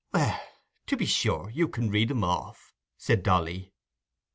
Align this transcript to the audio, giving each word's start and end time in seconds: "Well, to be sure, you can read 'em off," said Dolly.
"Well, 0.11 0.39
to 0.87 0.97
be 0.97 1.05
sure, 1.05 1.51
you 1.51 1.67
can 1.67 1.91
read 1.91 2.09
'em 2.09 2.23
off," 2.23 2.73
said 2.97 3.21
Dolly. 3.21 3.71